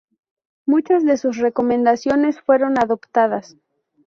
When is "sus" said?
1.15-1.37